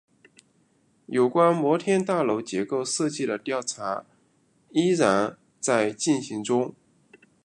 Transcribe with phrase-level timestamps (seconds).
[1.05, 4.03] 有关摩天大楼结构设计的调查
[4.71, 6.73] 依然在进行中。